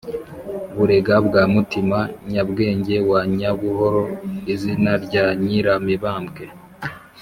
burega 0.75 1.15
bwa 1.27 1.43
mutima: 1.53 1.99
nyabwenge 2.31 2.95
wa 3.09 3.21
nyabuhoro, 3.37 4.03
izina 4.53 4.91
rya 5.05 5.25
nyiramibambwe 5.43 6.45